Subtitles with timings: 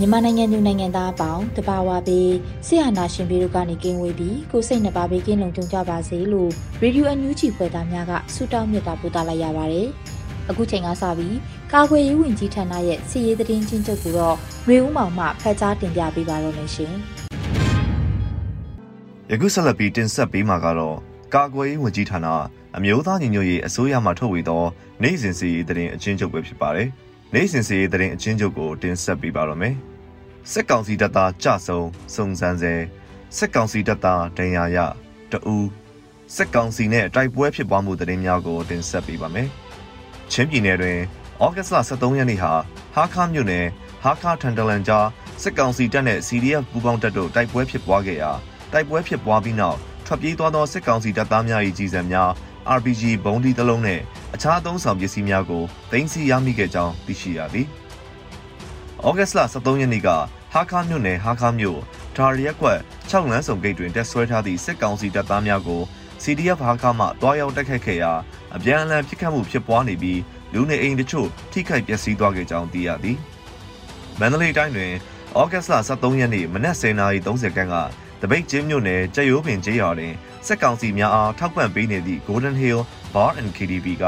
[0.00, 2.32] မြန်မာနိုင်ငံသူနိုင်ငံသားအပေါင်းတဘာဝပေး
[2.66, 6.50] ဆရာနာရှင်ပြည်တို့ကနေကင်းဝေးပြီးကိုစိတ်နှပါပေးကင်းလုံခြုံကြပါစေလို့
[6.82, 9.88] ရေဒီယိုအန်ယူဂျီဖွယ်သားများကဆုတောင်းမြတ်တာပို့သလိုက်ရပါတယ်။
[10.50, 11.36] အခုချိန်ကစပြီး
[11.72, 14.36] ကာကွယ်ရေးဝန်ကြီးဌာနရဲ့စီရေးသတင်းချင်းချုပ်ကိုတော့
[14.68, 16.94] မျိုးဦးမောင်မှဖတ်ကြားတင်ပြပေးပါတော့မယ်ရှင်။
[19.30, 20.96] ယခုဆက်လက်ပြီးတင်ဆက်ပေးမှာကတော့
[21.34, 22.26] ကာကွယ်ရေးဝန်ကြီးဌာန
[22.76, 24.64] အမျိုးသားညီညွတ်ရေးအစိုးရမှထုတ်ဝေသော
[25.02, 26.90] နိုင်စဉ်စီရေးသတင်းအချင်းချုပ်ပဲဖြစ်ပါတယ်။
[27.34, 29.74] နိုင်စဉ်စီရေးသတင်းအချင်းချုပ်ကိုတင်ဆက်ပေးပါတော့မယ်။
[30.52, 31.80] စစ်ကောင်စီတပ်သားကြဆုံ
[32.14, 32.74] စုံစမ်းစေ
[33.36, 34.78] စစ်ကောင်စီတပ်သားဒဏ်ရာရ
[35.32, 35.56] တူ
[36.36, 39.48] စစ်ကောင်စီနဲ့တိုက်ပွဲဖြစ်ပွားမှုသတင်းများကိုတင်ဆက်ပေးပါမယ်။
[40.32, 40.98] ချင်းပြည်နယ်တွင်
[41.42, 42.52] ဩဂတ်စ်လ23ရက်နေ့ဟာ
[42.94, 43.66] ဟာခါမြို့နယ်
[44.02, 45.06] ဟာခါထန်တလန်ကြား
[45.42, 48.30] စစ်ကောင်စီတပ်နဲ့ CDF ပူးပေါင်းတပ်တို့တိုက်ပွဲဖြစ်ပွားခဲ့ရာ
[48.72, 52.30] တိုက်ပွဲဖြစ်ပွားပြီးနောက်ထွက်ပြေးသွားသောစစ်ကောင်စီတပ်သားများ၏ကြီးစံများ
[52.76, 54.00] RPG ဘုံဒီတလုံးနဲ့
[54.34, 57.66] အခြားသုံးဆောင်ပစ္စည်းများကိုတင်စီရမိခဲ့ကြောင်းသိရှိရသည်။
[59.06, 60.08] ဩဂတ်စ်လ23ရက်နေ့က
[60.52, 61.78] ဟာခါမြို့နယ်ဟာခါမြို့
[62.16, 62.78] ဒါရီရက်ကွက်
[63.10, 65.82] 6လမ်းဆောင်ဂိတ်တွင်တက်ဆွဲထားသည့်စစ်ကောင်စီတပ်သားများကို
[66.22, 68.12] CDF ဟာခါမှတွားရောက်တိုက်ခိုက်ခဲ့ရာ
[68.56, 70.20] အပြန်အလှန်ပစ်ခတ်မှုဖြစ်ပွားနေပြီး
[70.52, 73.18] လူနေအိမ်တချို့ထိခိုက်ပျက်စီးသွားခဲ့ကြောင်းသိရသည်။
[74.20, 74.92] မန္တလေးတိုင်းတွင်
[75.38, 77.76] ဩဂတ်စ်လ23ရက်နေ့မနက်10:30ခန်းက
[78.20, 80.14] တပိတ်ကျင်းမြို့နယ်ကြက်ရိုးပင်ကျေးရွာတွင်
[80.46, 82.80] စက်ကောင်စီများအားထောက်ပံ့ပေးနေသည့် Golden Hill
[83.14, 84.04] Bar and KTV က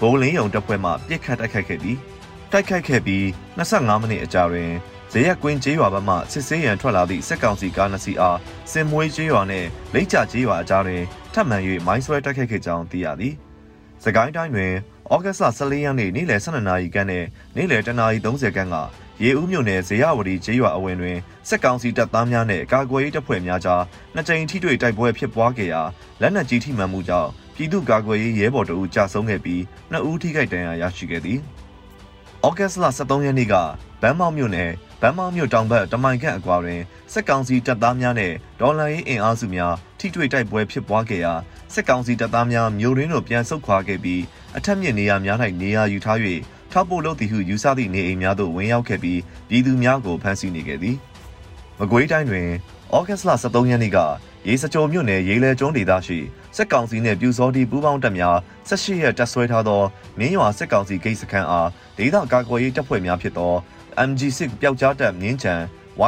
[0.00, 1.96] ဘုံလင်းယုံတပ်ဖွဲ့မှပြစ်ခတ်တိုက်ခိုက်ခဲ့သည်။
[2.52, 3.24] တိုက်ခိုက်ခဲ့ပြီး
[3.58, 4.70] 25မိနစ်အကြာတွင်
[5.12, 8.38] ဇေယျကွင်းကျေးရွာဘက်မှစစ်ဆေးရန်ထွက်လာသည့်စက်ကောင်စီကားနှစ်စီးအား
[8.72, 11.02] စင်မွေးကျေးရွာနှင့်လိတ်ကြကျေးရွာအကြားတွင်
[11.34, 11.56] ထပ်မံ၍
[11.86, 13.34] မိုင်းဆွဲတိုက်ခိုက်ခဲ့ကြောင်းသိရသည်။
[14.04, 14.72] စကိုင်းတိုင်းတွင်
[15.12, 18.76] ဩဂတ်စ်လ14ရက်နေ့နေ့လယ်12နာရီခန့်နှင့်နေ့လယ်10နာရီ30ခန်းက
[19.24, 23.82] ရေဦးမြို့နယ်ဇေယျဝတီကျေးရွာအဝင်တွင်စက်ကောင်စီတပ်သားများနှင့်ကာကွယ်ရေးတပ်ဖွဲ့များကြား
[24.14, 25.82] နှစ်ကြိမ်ထိတွေ့တိုက်ပွဲဖြစ်ပွားခဲ့ရာ
[26.20, 31.38] လက်နက်ကြီးထိမှန်မှုကြောင့်ပြည်သူ့ကာကွယ်ရေးရဲဘော်တို့ကြာဆုံးခဲ့ပြီးနှစ်ဦးထိခိုက်ဒဏ်ရာရရှိခဲ့သည်။
[32.46, 33.54] ဩဂတ်စ်လ13ရက်နေ့က
[34.02, 34.70] ဗန်းမောက်မြို့နယ်
[35.00, 36.80] ဗန်းမောက်မြို့တောင်ဘက်တမိုင်ခန့်အကွာတွင်
[37.12, 41.32] စစ်ကောင်စီတပ်သားများနဲ့ဒေါ်လာရေးအင်အားစုများထိတွေ့တိုက်ပွဲဖြစ်ပွားခဲ့ရာ
[41.74, 44.22] စစ်ကောင်စီတပ်သားများမြို့ရင်းတို့ပြန်ဆုတ်ခွာခဲ့ပြီး
[44.56, 46.18] အထက်မြင့်နေရာများ၌နေရာယူထား၍
[46.72, 50.96] ထောက်ပို့လုပ်သည်ဟုယူဆသည့်နေအိမ်များသို့ဝင်ရောက်ခဲ့ပြီးပြည်သူများကိုဖမ်းဆီးနေခဲ့သည်။
[51.78, 52.48] မကွေးတိုင်းတွင်
[52.94, 53.98] ဩဂတ်စ်လ23ရက်နေ့က
[54.48, 56.18] ရေစကြိုမြို့နယ်ရေလဲကျွန်းဒေသရှိ
[56.56, 58.36] စစ်ကောင်စီနှင့်ပြူစောတိပူးပေါင်းတပ်များ
[58.68, 59.82] 18ရက်တပ်ဆွဲထားသော
[60.18, 63.54] မင်းရွာစစ်ကောင်စီဂိတ်စခန်းအားဒေသကာကွယ်ရေးတပ်ဖွဲ့များဖြစ်သော
[64.08, 65.54] MG6 ပျောက်ကြားတပ်မြင်းချံ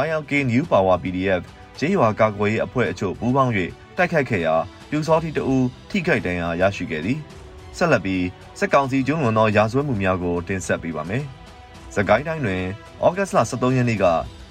[0.05, 1.41] YLK New Power PDF
[1.79, 3.53] ဂျေးရွာကာကွယ်ရေးအဖွဲ့အချို့ပူးပေါင်း၍
[3.97, 4.55] တိုက်ခိုက်ခဲ့ရာ
[4.89, 5.57] ပြူစောတိတအူ
[5.89, 7.19] ထိခိုက်ဒဏ်ရာရရှိခဲ့သည်
[7.77, 8.25] ဆက်လက်ပြီး
[8.59, 11.23] စက်ကောင်စီကျူးလွန်သောရာဇဝတ်မှုများကိုတင်ဆက်ပေးပါမယ်။
[11.95, 12.63] စကိုင်းတိုင်းတွင်
[13.05, 14.05] ဩဂတ်စ်လ23ရက်နေ့က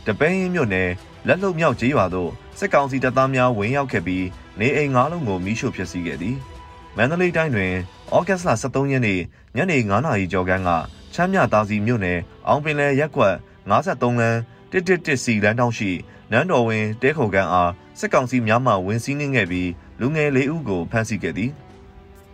[0.07, 0.91] တပင်းမြို့နယ်
[1.27, 4.27] လက်လုံမြောက်ကျေးရွာသို့စစ်ကောင်စီတပ်သားများဝင်ရောက်ခဲ့ပြီး
[4.59, 6.37] နေအိမ်၅လုံးကိုမိရှို့ဖျက်ဆီးခဲ့သည်။
[6.97, 7.73] မန္တလေးတိုင်းတွင်
[8.15, 9.21] ဩဂတ်စ်လ23ရက်နေ့
[9.57, 10.71] ညနေ9:00နာရီကျော်ခန့်က
[11.15, 12.19] ချမ်းမြသာစီမြို့နယ်
[12.49, 13.35] အောင်ပင်လယ်ရက်ကွက်
[13.71, 14.39] 53လမ်း
[14.73, 15.91] 111စီလမ်းတောင်းရှိ
[16.31, 21.51] နန်းတော်ဝင်တဲခုံကန်အားစစ်ကောင်စီများမှဝင်စီးနှင်းခဲ့ပြီးလူငယ်၄ဦးကိုဖမ်းဆီးခဲ့သည်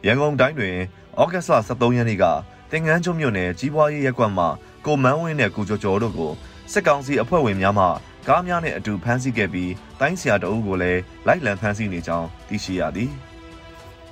[0.07, 0.77] ရန်ကုန်တိုင်းတွင်
[1.21, 2.25] ဩဂတ်စ်လ23ရက်နေ့က
[2.73, 4.47] တင်ငန်းကျွန်းမြို့နယ်ကြီးပွားရေးရက်ကွက်မှ
[4.85, 6.33] ကိုမန်းဝင်းနဲ့ကိုကျော်ကျော်တို့ကို
[6.73, 7.87] စစ်ကောင်စီအဖွဲ့ဝင်များမှ
[8.29, 13.11] ကားများနဲ့အတူဖမ်းဆီးခဲ့ပြီးတိုင်းဆရာတအုပ်ကိုလည်းလိုက်လံဖမ်းဆီးနေကြောင်းသိရှိရသည်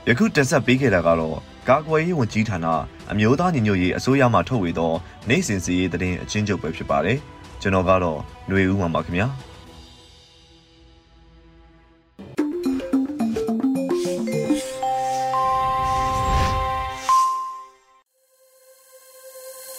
[0.09, 1.37] ယခုတင်ဆက်ပေးခဲ့တာကတော့
[1.69, 2.67] ကာကွယ်ရေးဝန်ကြီးဌာန
[3.11, 4.93] အမျိုးသားညီညွတ်ရေးအစိုးရမှထုတ်ဝေသော
[5.29, 7.19] နိုင်စဉ်စီရေးသတင်းအချင်းချုပ်ပဲဖြစ်ပါတယ်
[7.63, 8.19] ကျွန်တော်ကတော့
[8.49, 9.29] ຫນွေဦးမှာပါခင်ဗျာ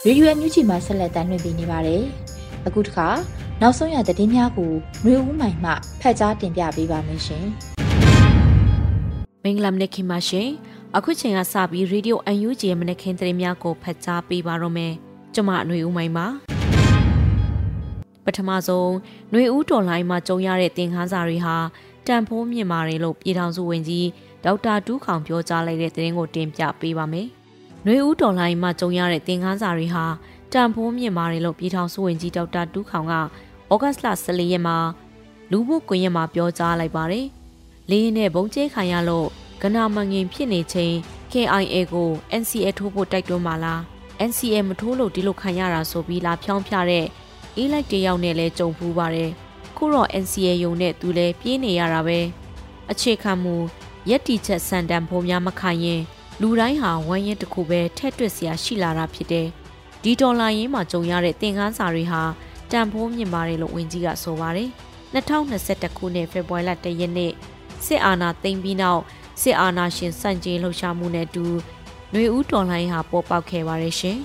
[0.09, 2.03] ရေဒီယိုအန်ယူဂျီမှာဆက်လက်တင်ပြနေပါတယ်။
[2.67, 3.07] အခုတခါ
[3.61, 4.71] နောက်ဆုံးရသတင်းများကို
[5.05, 5.71] မျိုးဦးမိုင်မှ
[6.01, 7.45] ဖတ်ကြားတင်ပြပေးပါမယ်ရှင်။
[9.43, 10.47] မင်္ဂလာနေ့ခင်ပါရှင်။
[10.97, 14.93] အခုချိန်ကစပြီးရေဒီယို UNG ရဲ့မနက်ခင်းသတင်းများကိုဖတ်ကြားပေးပါတော့မယ်
[15.33, 16.27] ကျမအနှွေဦးမိုင်းပါ
[18.25, 18.91] ပထမဆုံး
[19.31, 21.55] ຫນွေဦးတော်လိုင်းမှာကြုံရတဲ့သင်ခန်းစာတွေဟာ
[22.07, 24.07] တန်ဖိုးမြင့်မာတယ်လို့ပြည်ထောင်စုဝန်ကြီး
[24.43, 27.29] ဒေါက်တာတူးခေါင်ပြောကြားလိုက်တဲ့သတင်းကိုတင်ပြပေးပါမယ်။
[27.89, 30.05] နှွေဦးတော်လိုင်းမှာကြုံရတဲ့သင်ခန်းစာတွေဟာ
[30.53, 33.13] တန်ဖိုးမြင့်မာတယ်လို့ပြည်ထောင်စုဝန်ကြီးဒေါက်တာတူးခေါင်က
[33.71, 34.77] ဩဂတ်စ်လ14ရက်မှာ
[35.51, 37.25] လူမှုကွန်ရက်မှာပြောကြားလိုက်ပါတယ်။
[37.89, 39.27] လေးနဲ့ဘုံကျဲခံရလို့
[39.61, 40.93] ကနာမငင်ဖြစ်နေချိန်
[41.31, 42.09] KIA ကို
[42.41, 43.81] NCA ထိုးဖို့တိုက်တွန်းပါလား
[44.29, 47.05] NCA မထိုးလို့ဒီလိုခံရတာဆိုပြီးလာဖြောင်းပြတဲ့
[47.57, 49.31] အေးလိုက်တယောက်နဲ့လဲကြုံဖူးပါတယ်
[49.77, 52.19] ခုတော့ NCA ယုံနဲ့သူလဲပြေးနေရတာပဲ
[52.91, 53.55] အခြေခံမူ
[54.09, 56.03] ရက်တီချက်စံတန်ဖိုးများမခိုင်ရင်
[56.41, 59.47] လူတိုင်းဟာဝမ်းရင်တစ်ခုပဲထက်တွက်စရာရှိလာတာဖြစ်တယ်
[60.03, 62.21] ဒီဒေါ်လာရင်းမှာကြုံရတဲ့သင်ခန်းစာတွေဟာ
[62.71, 64.69] တန်ဖိုးမြင့်ပါတယ်လို့ဝန်ကြီးကဆိုပါတယ်
[65.13, 67.31] 2021ခုနှစ်ဖေဖော်ဝါရီလ1ရက်နေ့
[67.85, 69.01] စစ်အာဏာသိမ်းပြီးနောက်
[69.41, 71.45] စစ်အာဏာရှင်စန့်ကျင်လှုပ်ရှားမှုနဲ့တူ
[72.11, 74.17] ຫນွေဦးတော်လှန်ရေးဟာပေါ်ပေါက်ခဲ့ပါတယ်ရှင်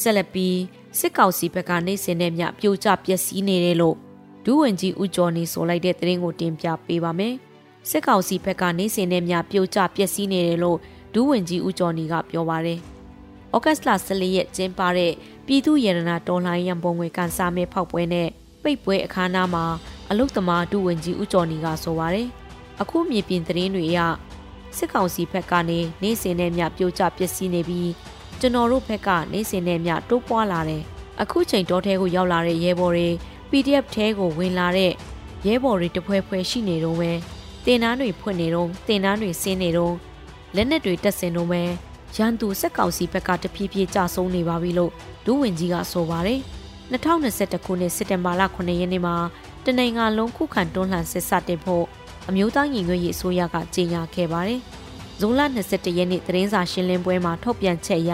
[0.00, 0.58] ဆက်လက်ပြီး
[0.98, 3.96] စစ်ကောင်စီဘက်ကနိုင်စင်တဲ့မြပြိုကျပျက်စီးနေတယ်လို့
[4.44, 7.34] ဒူးဝင်ကြီးဦးကျော်နေဆိုလိုက်တဲ့သတင်းကိုတင်ပြပေးပါမယ်
[7.90, 10.78] စစ်ကောင်စီဘက်ကနိုင်စင်တဲ့မြပြိုကျပျက်စီးနေတယ်လို့
[11.14, 12.78] ဒူးဝင်ကြီးဦးကျော်နေကပြောပါတယ်
[13.54, 15.12] ဩဂတ်စ်လ14ရက်ကျင်းပတဲ့
[15.46, 18.28] ပြည်သူရတနာတော်လှန်ရန်ပုံငွေကန်စားမဲဖောက်ပွဲနဲ့
[18.62, 19.64] ပိတ်ပွဲအခမ်းအနားမှာ
[20.10, 22.28] အလုသမားဒူဝင်ကြီးဦးကျော်နေကဆိုပါတယ်
[22.80, 24.00] အခုမြေပြင်သတင်းတွေအရ
[24.76, 27.90] စစ်ကောင်စီဘက်ကနေနေစင်တဲ့မြပြိုကျပျက်စီးနေပြီး
[28.40, 30.82] ကျွန်တော်တို့ဘက်ကနေစင်တဲ့မြတိုးပွားလာတယ်
[31.20, 33.08] အခုချိန်တောထဲကိုရောက်လာတဲ့ရဲဘော်တွေ
[33.50, 34.92] PDF ထဲကိုဝင်လာတဲ့
[35.46, 37.12] ရဲဘော်တွေတဖွဲဖွဲရှိနေတော့ပဲ
[37.66, 39.94] တင်နန်းတွေဖွင့်နေတော့တင်နန်းတွေဆင်းနေတော့
[40.54, 41.62] လက်နက်တွေတက်ဆင်တော့ပဲ
[42.16, 44.92] ရန်သူစက်ကောင်စီဘက်ကတဖြည်းဖြည်းကြဆုံးနေပါပြီလို့
[45.24, 46.40] ဒူးဝင်ကြီးကဆိုပါတယ်
[46.92, 49.16] 2021ခုနှစ်စက်တင်ဘာလ9ရက်နေ့မှာ
[49.64, 51.84] တနိုင်ငံလုံးခုခံတွန်းလှန်စစ်စတင်ဖို့
[52.28, 54.60] အမျိုးသားညီညွတ်ရေးအစိုးရကကြေညာခဲ့ပါတယ်။
[55.20, 58.12] ဇွန်လ21ရက်နေ့သတင်းစာရှင်းလင်းပွဲမှာထုတ်ပြန်ချက်အရ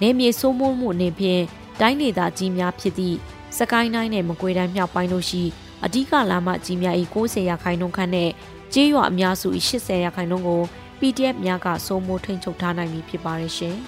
[0.00, 1.42] နေမြေစိုးမိုးမှုအနေဖြင့်
[1.80, 3.16] တိုင်းဒေသကြီးများဖြစ်သည့်
[3.58, 5.42] စကိုင်းတိုင်းနဲ့မကွေးတိုင်းမြောက်ပိုင်းတို့ရှိ
[5.84, 8.30] အ धिक လာမကြီးများ၏90ရာခိုင်နှုန်းခန့်နဲ့
[8.76, 10.62] ကျေးရွာအများစု၏80ရာခိုင်နှုန်းကို
[10.98, 13.76] PDF များကစိုးမိုးထိန်းချုပ်ထားနိုင်ပြီဖြစ်ပါရဲ့ရှင်။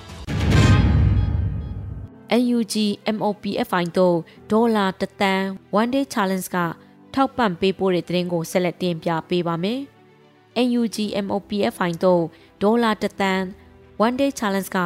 [2.42, 2.74] NUG
[3.16, 4.16] MOPFI တို့
[4.50, 5.44] ဒေါ်လာတသန်း
[5.80, 6.58] one day challenge က
[7.14, 9.80] ထောက်ပံ့ပေးပို့တဲ့သတင်းကိုဆက်လက်တင်ပြပေးပါမယ်။
[10.66, 10.96] NUG
[11.26, 12.22] MOPFI တို့
[12.62, 13.42] ဒေါ်လာတသန်း
[14.06, 14.78] one day challenge က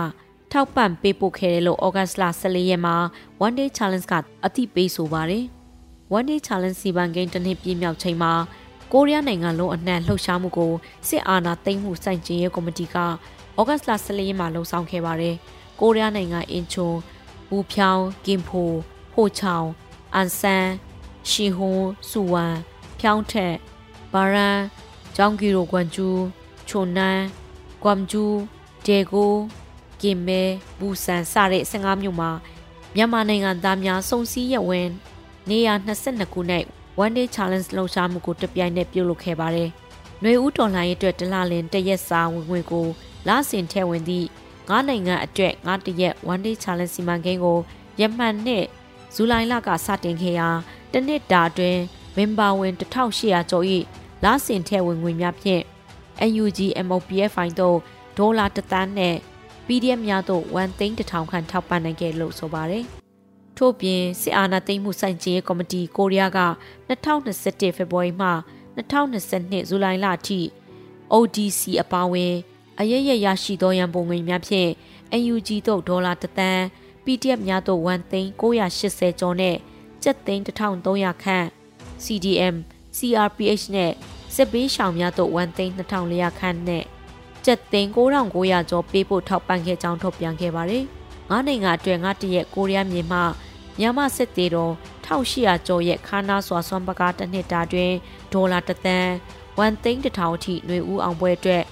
[0.52, 2.96] ထောက်ပံ့ပေးပို့ခဲ့တယ်လို့ဩဂတ်စ်လ14ရက်မှာ
[3.44, 4.14] one day challenge က
[4.44, 5.44] အသိပေးဆိုပါတယ်။
[6.16, 8.34] one day challenge စီမံကိန်းတစ်နှစ်ပြည့်မြောက်ချိန်မှာ
[8.92, 10.72] ကိုရီးယားနိုင်ငံလုံးအနှံ့လှုပ်ရှားမှုကို
[11.08, 12.96] စစ်အာဏာသိမ်းမှုစိုက်ကျင်ရေးကော်မတီက
[13.58, 15.36] ဩဂတ်စ်လ14ရက်မှာလှုံ့ဆော်ခဲ့ပါတယ်။
[15.80, 16.96] ကိုရီးယားနိုင်ငံအင်ချွန်
[17.48, 18.70] ဘူဖြောင်းကင်ဖို
[19.14, 19.66] ဟိုချောင်
[20.14, 20.66] အန်ဆန်
[21.28, 22.56] ရှီဟွန်စူဝမ်
[22.98, 23.54] ဖြောင်းထက်
[24.12, 24.58] ဘာရန်
[25.16, 26.08] ဂျောင်ဂီရိုကွမ်ကျူ
[26.68, 27.20] ချုံနန်
[27.82, 28.24] ကွမ်ကျူ
[28.86, 29.32] ဒေကို
[30.02, 30.42] ကင်မဲ
[30.78, 32.30] ဘူဆန်စတဲ့15မြို့မှာ
[32.94, 34.88] မြန်မာနိုင်ငံသားများစုံစည်းရဝင်
[35.48, 35.68] နေရ
[36.00, 36.64] 22ခုနဲ့
[37.02, 39.68] one day challenge လှုပ်ရှားမှုကိုတပြိုင်နက်ပြုလုပ်ခဲ့ပါတယ်။
[40.20, 42.86] ຫນွေဦးတော်လှန်ရေးအတွက်တလလင်တရက်စာဝင်ငွေကို
[43.28, 44.28] လဆင်ထဲဝင်သည့်
[44.68, 47.58] ငါးနိုင်ငံအတွက်ငါးတရက် one day challenge စီမံကိန်းကို
[48.00, 48.64] ရမှန်နဲ့
[49.14, 50.48] ဇူလိုင်လကစတင်ခဲ့ရာ
[50.92, 51.80] တနစ်တာအတွင်း
[52.16, 53.64] မင်ဘာဝင်1800ကျော်၏
[54.24, 55.62] လဆင်ထဲဝင်ငွေများဖြင့်
[56.42, 57.78] UNG MOPF ဖိုင်တို့
[58.18, 59.16] ဒေါ်လာတသန်းနဲ့
[59.66, 62.84] PDF များတို့1သိန်းတထောင်ခန့်ထောက်ပံ့နိုင်ခဲ့လို့ဆိုပါတယ်။
[63.60, 66.40] ထို့ပြင်စစ်အာဏာသိမ်းမှုစိုင်ကျင်းကော်မတီကိုရီးယားက
[66.88, 68.30] 2021ဖေဖော်ဝါရီမှ
[68.76, 70.40] 2022ဇူလိုင်လအထိ
[71.12, 72.34] ODC အပါအဝင်
[72.80, 74.70] အရရရရှိသောရန်ပုံငွေများဖြင့်
[75.32, 76.62] UNG တို့ဒေါ်လာတသန်း
[77.04, 79.56] PDF များတို့1သိန်း980ကျော်နဲ့
[80.02, 81.46] ကျပ်သိန်း1300ခန့်
[82.04, 82.56] CDM
[82.98, 83.92] CRPH နဲ့
[84.34, 86.84] စစ်ပေးရှောင်များတို့1သိန်း2400ခန့်နဲ့
[87.44, 90.86] ကျပ်သိန်း9900ကျော်ပေးဖို့ထောက်ပံ့ခဲ့ကြောင်းထုတ်ပြန်ခဲ့ပါတယ်။
[91.30, 93.20] ငါးနိုင်ငံအတွက်ငါတရက်ကိုရီးယားမြေမှ
[93.78, 94.72] မြန်မာစစ်သေးတော်
[95.06, 97.92] 1800ကျော်ရဲ့ခါနာစွာဆွမ်းပကားတစ်နှစ်တာတွင်
[98.32, 99.10] ဒေါ်လာတသန်း
[99.58, 101.64] 1သိန်း1000အထိຫນွေဦးအောင်ပွဲအတွက်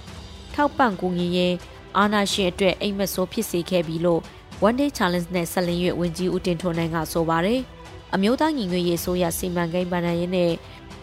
[0.54, 1.56] ထောက်ပံ့ကူညီရင်း
[1.96, 4.20] အာနာရှင်အတွက်အိမ်မက်ဆိုးဖြစ်စေခဲ့ပြီလို့
[4.66, 7.60] One Day Challenge နဲ့ဆက်လင်း၍ဝင်ကြီးဦးတင်ထွန်းနိုင်ကဆိုပါတယ်။
[8.14, 10.52] အမျိုးသားညီညွတ်ရေးဆိုရစီမံကိန်းဗဏ္ဍာရေးနဲ့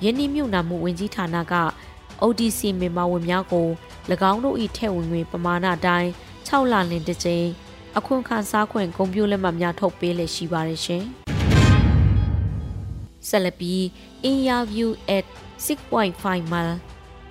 [0.03, 1.55] ယင်းနှမြုံနာမှုဝင်ကြီးဌာနက
[2.23, 3.67] ODC မြန်မာဝင်များကို၎
[4.31, 6.09] င်းတို့၏ထဲဝင်ငွေပမာဏအတိုင်း
[6.47, 7.47] 6လလင်တစ်ကြိမ်
[7.97, 11.03] အခွန်ခံစားခွင့်ဂုဏ်ပြုလက်မှတ်များထုတ်ပေးလည်ရှိပါတယ်ရှင်။
[13.27, 13.81] ဆက်လက်ပြီး
[14.31, 15.25] interview at
[15.65, 16.75] 6.5 mile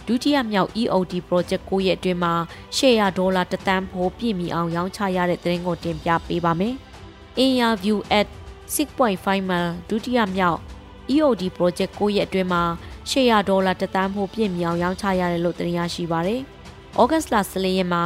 [0.06, 2.34] ဒုတိယမြောက် EOD project 9ရဲ့အတွင်းမှာ
[2.78, 6.74] 800ဒေါ်လာတသန်းဖိုးပြည့်မီအောင်ရောင်းချရတဲ့သတင်းကိုတင်ပြပေးပါမယ်။
[7.44, 8.26] interview at
[8.74, 10.58] 6.5 mile ဒုတိယမြောက်
[11.14, 12.62] EOD project 9ရဲ့အတွင်းမှာ
[13.10, 16.40] 800ဒေါ်လာတသန်းဖို့ပြည့်မြောင်ရောင်းချရတယ်လို့သိရရှိပါတယ်။
[17.00, 18.04] ဩဂတ်စ်လ14ရက်မှာ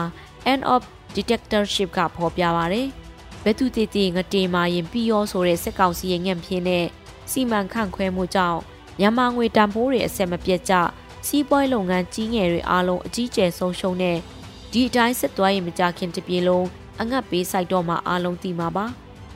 [0.53, 0.83] End of
[1.15, 2.89] Dictatorship ကဖော်ပြပါတယ်။
[3.45, 6.87] ဘက်သူတည်တည်ငတေမာရင်ပြီးရောဆိုတဲ့စစ်ကောင်စီရဲ့ငန့်ပြင်းနဲ့
[7.31, 8.61] စီမံခန့်ခွဲမှုကြောင့်
[8.99, 10.75] မြန်မာငွေတန်ဖိုးတွေအဆက်မပြတ်ကြ
[11.27, 14.19] စီးပွားရေးလုပ်ငန်းကြီးငယ်တွေအားလုံးအကြီးကျယ်ဆုံးရှုံးတဲ့
[14.73, 16.67] ဒီအတိုင်းစစ်သွားရင်မကြခင်တပြေလုံး
[17.01, 18.87] အငတ်ပေးဆိုင်တော့မှအားလုံးသိမှာပါ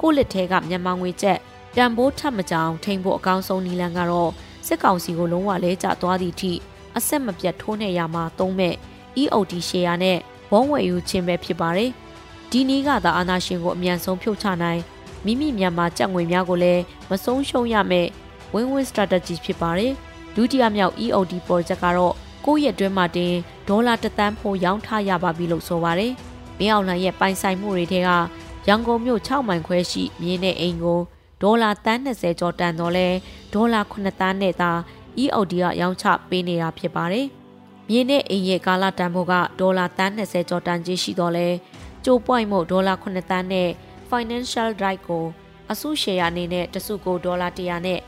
[0.00, 1.38] ကိုလက်ထဲကမြန်မာငွေကျက်
[1.76, 4.30] တန်ဖိုးထပ်မကြောင်ထိန်ဖို့အကောင်းဆုံးနီလန်ကတော့
[4.66, 6.52] စစ်ကောင်စီကိုလုံးဝလဲကျသွားသည့်အထိ
[6.96, 8.74] အဆက်မပြတ်ထိုးနေရမှာသုံးမဲ့
[9.22, 10.18] EOD ရှယ်ယာနဲ့
[10.52, 11.90] ဘုံဝယ်ယူခြင်းပဲဖြစ်ပါတယ်
[12.50, 14.80] ဒီနည်းကသာအာဏာရှင်ကိုအမြန်ဆုံးဖြုတ်ချနိုင်
[15.24, 18.08] မိမိမြန်မာကြက်ငွေများကိုလည်းမဆုံးရှုံးရမယ့်
[18.52, 19.92] win-win strategy ဖြစ်ပါတယ်
[20.34, 22.14] ဒုတိယမြောက် EOD project ကတော့
[22.46, 23.34] ကိုယ့်ရဲ့အတွင်းမှာတင်
[23.68, 26.12] ဒေါ်လာတသန်းဖို့ရောင်းထားရပါပြီလို့ဆိုပါတယ်။
[26.58, 28.10] မင်းအောင်လှိုင်ရဲ့ပိုင်ဆိုင်မှုတွေထဲက
[28.68, 31.00] ရန်ကုန်မြို့6မိုင်ခွဲရှိမြင်းတဲ့အိမ်ကို
[31.42, 33.08] ဒေါ်လာတန်း20ကျော်တန်တော့လဲ
[33.54, 34.70] ဒေါ်လာ9တန်းနဲ့သာ
[35.22, 37.26] EOD ကရောင်းချပေးနေတာဖြစ်ပါတယ်။
[37.92, 41.48] မြင်းတဲ့အိမ်ရဲ့ကာလတန်ဖို့ကဒေါ်လာတန်း20ကျော်တန်ကြီးရှိတော့လဲ
[42.04, 43.70] ကျိုးပွိုင်မို့ဒေါ်လာ9တန်းနဲ့
[44.10, 45.24] financial right ကို
[45.70, 48.00] အစုရှယ်ယာအနေနဲ့တစုကိုဒေါ်လာ100နဲ့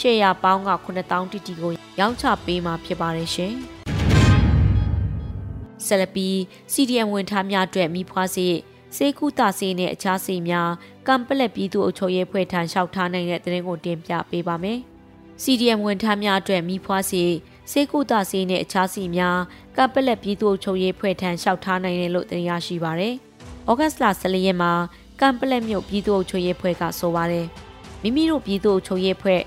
[0.00, 3.52] ရှယ်ယာပေါင်းက9000တီတီကိုရောင်းချပေးမှာဖြစ်ပါတယ်ရှင်။
[5.86, 6.28] ဆလပီ
[6.72, 8.48] CDM ဝန်ထမ်းများအတွက်မိဖွားစေ
[8.96, 10.70] စေကုသစေနဲ့အခြားစေများ
[11.06, 14.78] ကံပလက်ပြည်သူ့အုပ်ချုပ်ရေးဖွဲ့ထံလျှောက်ထားနိုင်တဲ့သတင်းကိုတင်ပြပေးပါမယ်။
[15.42, 17.24] CDM ဝန်ထမ်းများအတွက်မိဖွားစေ
[17.70, 19.38] စေကုသစေနဲ့အခြားစီများ
[19.76, 23.14] ကပ်ပလက်ပြည်သူ့အုပ်ချုပ်ရေးဖွဲ့ထံလျှောက်ထားနိုင်တယ်လို့သိရရှိပါရတယ်။
[23.70, 24.72] ဩဂတ်စ်လ14ရက်မှာ
[25.20, 27.46] ကမ်ပလက်မြို့ပြည်သူ့အုပ်ချုပ်ရေးဖွဲ့ကဆိုပါတယ်။
[28.02, 29.42] မိမိတို့ပြည်သူ့အုပ်ချုပ်ရေးဖွဲ့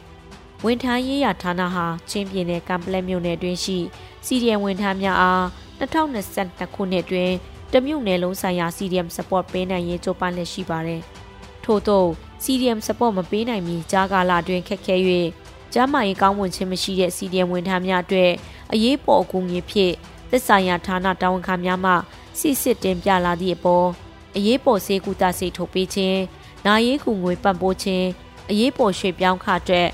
[0.66, 3.78] ဝန်ထမ်းရေးရာဌာနဟာချင်းပြည်နယ်ကမ်ပလက်မြို့နယ်တွင်ရှိ
[4.26, 5.44] စီဒီအမ်ဝန်ထမ်းများအား
[5.80, 7.32] 2022ခုနှစ်တွင်
[7.74, 11.02] တမြို့နယ်လုံးဆိုင်ရာ CDM support ပေးနိုင်ရေးကြိုးပမ်းလက်ရှိပါတယ်။
[11.66, 12.04] ထို့သော
[12.44, 14.96] CDM support မပေးနိုင်မီကြားကာလအတွင်းခက်ခဲ၍
[15.74, 18.32] ကျန်းမာရေးကောင်းမွန်ခြင်းမရှိတဲ့ CDM ဝန်ထမ်းများအတွက်
[18.74, 19.94] အရေးပေါ်အကူအညီဖြင့်
[20.30, 21.92] သက်ဆိုင်ရာဌာနတာဝန်ခံများမှ
[22.40, 23.88] စစ်စစ်တင်ပြလာသည့်အပေါ်
[24.36, 26.18] အရေးပေါ်စေကူတာစိတ်ထုတ်ပေးခြင်း၊
[26.66, 28.06] နာရေးကူငွေပံ့ပိုးခြင်း
[28.50, 29.90] အရေးပေါ်ရွှေ့ပြောင်းခအတွက်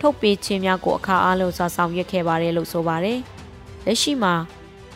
[0.00, 3.18] ထုတ်ပေးခြင်းများကိုအခါအားလုံးစွာဆောင်ရွက်ခဲ့ပါတယ်လို့ဆိုပါတယ်။
[3.86, 4.34] လက်ရှိမှာ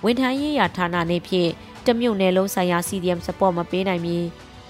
[0.04, 1.50] ဝန်ထမ်းရေးရာဌာနနေဖြင့်
[1.86, 4.16] တမြို့နယ်လုံးဆိုင်ရာ CDM support မပေးနိုင်မီ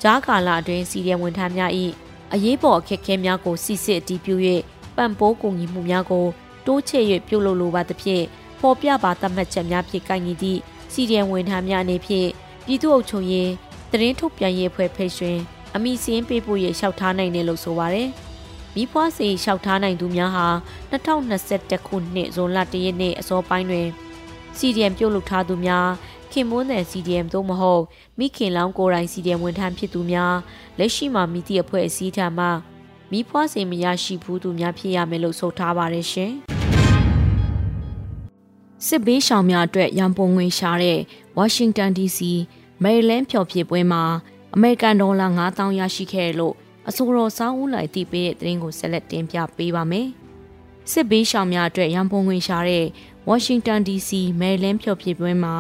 [0.03, 1.71] ကြားကာလအတွင်း CDM ဝန်ထမ်းများ၏
[2.33, 4.37] အရေးပေါ်အခက်အခဲများကိုစစ်စစ်အတည်ပြု၍
[4.97, 6.27] ပံ့ပိုးကူညီမှုများကို
[6.67, 8.25] တိုးချဲ့၍ပြုလုပ်လိုပါသဖြင့်
[8.61, 10.61] ဖော်ပြပါသတ်မှတ်ချက်များဖြင့်ကိုင်ညီသည့်
[10.93, 12.29] CDM ဝန်ထမ်းများအနေဖြင့်
[12.67, 13.51] ပြည်သူ့အုပ်ချုပ်ရေး
[13.91, 15.39] သတင်းထုတ်ပြန်ရေးအဖွဲ့ဖိတ်ရှင်
[15.75, 18.11] အမိစင်းပေးဖို့ရလျှောက်ထားနိုင်တယ်လို့ဆိုပါရယ်
[18.75, 20.47] မိဖွားစီလျှောက်ထားနိုင်သူများဟာ
[20.93, 23.89] 2021ခုနှစ်ဇွန်လ1ရက်နေ့အစောပိုင်းတွင်
[24.59, 25.89] CDM ပြုတ်လုထားသူများ
[26.33, 27.83] ခင်မွန်းတဲ့ CDM သို့မဟုတ်
[28.19, 30.37] မိခင်လောင်းကိုယ်တိုင် CDM ဝန်ထမ်းဖြစ်သူများ
[30.79, 32.47] လက်ရှိမှာမိသည့်အဖွဲ့အစည်းထံမှ
[33.13, 36.33] မိဖွားစင်မရရှိဘူးသူများဖြစ်ရမယ်လို့ဆိုထားပါတယ်ရှင်
[38.87, 40.99] စစ်ဘေးရှောင်များအတွက်ရန်ပုံငွေရှာတဲ့
[41.39, 42.19] Washington DC
[42.83, 44.03] မေရီလန်းဖျော်ဖြေပွဲမှာ
[44.55, 46.55] အမေရိကန်ဒေါ်လာ9000ရရှိခဲ့လို့
[46.89, 50.09] အဆိုတော်စောင်းဦးလိုက်တည်ပေးတဲ့သတင်းကိုဆက်လက်တင်ပြပေးပါမယ်။
[50.93, 52.87] စစ်ဘေးရှောင်များအတွက်ရန်ပုံငွေရှာတဲ့
[53.29, 55.55] Washington DC မေရီလန်းဖျော်ဖြေပွဲမှာ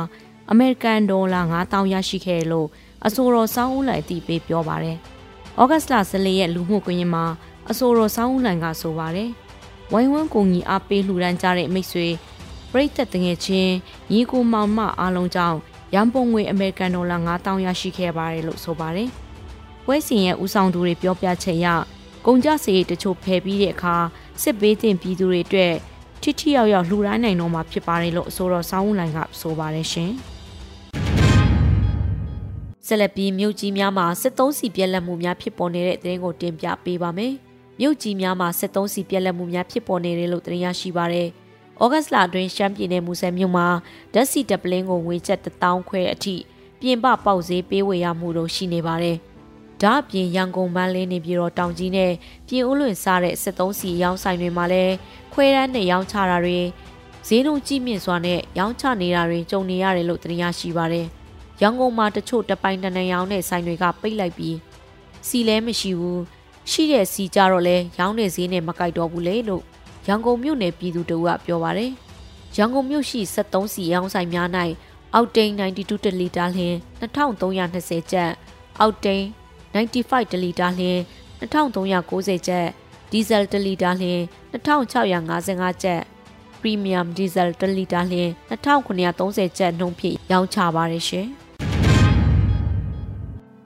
[0.50, 2.68] အမေရိကန်ဒေါ်လာ9000ရရှိခဲ့လို့
[3.06, 4.98] အဆိုတော်စောင်းဦးလိုက်တည်ပေးပြောပါတယ်။
[5.62, 7.24] ဩဂတ်စ်လ14ရက်လူမှုကွန်ရက်မှာ
[7.70, 9.30] အဆိုတော်စောင်းဦးလိုင်ကဆိုပါတယ်။
[9.92, 12.08] ဝိုင်းဝန်းကူညီအားပေးလှူဒန်းကြတဲ့မိတ်ဆွေ
[12.72, 13.72] ပရိသတ်တငယ်ချင်း
[14.12, 15.58] ညီကိုမောင်မအားလုံးကြောင့်
[15.94, 19.08] ရန်ပုံငွေအမေရိကန်ဒေါ်လာ9000ရရှိခဲ့ပါတယ်လို့ဆိုပါတယ်။
[19.84, 21.66] ပွဲစဉ်ရဲ့ဦးဆောင်သူတွေပြောပြချက်အရ
[22.26, 23.96] ကုန်ကြစရိတ်တချို့ဖယ်ပြီးတဲ့အခါ
[24.42, 25.74] စစ်ဘေးတင်ပြည်သူတွေအတွက်
[26.22, 30.12] ထိထိရောက်ရောက်လှူဒါန်းနိုင်တော့မှာဖြစ်ပါတယ်လို့အဆိုတော်ဆောင်းဦးလိုင်ကဆိုပါတယ်ရှင်။
[32.90, 37.32] ဆက်လက်ပြီးမြို့ကြီးများမှာစစ်သုံးစီပြက်လက်မှုများဖြစ်ပေါ်နေတဲ့သတင်းကိုတင်ပြပေးပါမယ်။
[37.80, 41.28] မြို့ကြီးများမှာစစ်သုံးစီပြက်လက်မှုများဖြစ်ပေါ်နေတယ်လို့သတင်းရရှိပါရယ်။
[41.82, 43.66] ဩဂတ်စ်လအတွင်းရှမ်းပြည်နယ်မူဆယ်မြို့မှာ
[44.14, 46.34] ဓာတ်စီတပလင်းကိုငွေကျပ်1000ခွဲအထိ
[46.80, 49.16] ပြင်ပပေါက်ဈေးပေးဝေရမှုတို့ရှိနေပါတယ်။
[49.82, 52.12] ဒါ့အပြင်ရန်ကုန်မန်းလေးနေပြည်တော်တောင်ကြီးနဲ့
[52.48, 54.94] ပြင်ဦးလွင်စားတဲ့စစ်သုံးစီရောင်းဆိုင်တွေမှာလည်း
[55.32, 56.58] ခွဲတန်းနဲ့ရောင်းချတာတွေ
[57.26, 61.08] ဈေးနှုန်းကြီးမြင့်စွာနဲ့ရောင်းချနေတာတွေကြုံနေရတယ်လို့သတင်းရရှိပါတယ်။
[61.60, 64.56] ရန်ကုန်မှာတချို့တပိုင်တနံရောင်းတဲ့ဆိုင်တွေကပိတ်လိုက်ပြီး
[65.28, 66.22] စီလဲမရှိဘူး
[66.70, 69.62] ရှိတဲ့စီကြတော့လဲရောင်းတဲ့ဈေးနဲ့မကိုက်တော့ဘူးလေလို့
[70.06, 71.92] ရန်ကုန်မြို့နယ်ပြည်သူတို့ကပြောပါတယ်
[72.56, 74.48] ရန်ကုန်မြို့ရှိ73စီရောင်းဆိုင်များ၌
[75.14, 78.30] အောက်တိန်92တလီတာလျှင်2320ကျပ်
[78.80, 79.24] အောက်တိန်
[79.74, 80.98] 95တလီတာလျှင်
[81.40, 82.66] 2390ကျပ်
[83.10, 84.20] ဒီဇယ်တလီတာလျှင်
[84.52, 86.00] 2655ကျပ်
[86.60, 91.28] ပရီမီယမ်ဒီဇယ်တလီတာလျှင်2930ကျပ်နှုန်းဖြင့်ရောင်းချပါတယ်ရှင်